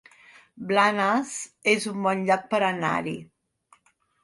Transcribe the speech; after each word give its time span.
Blanes 0.71 1.35
es 1.75 1.87
un 1.93 2.01
bon 2.07 2.25
lloc 2.31 2.49
per 2.55 2.65
anar-hi 2.73 3.17